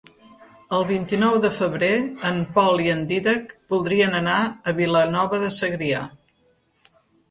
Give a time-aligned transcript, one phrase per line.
[0.77, 1.91] El vint-i-nou de febrer
[2.31, 6.07] en Pol i en Dídac voldrien anar a Vilanova de Segrià.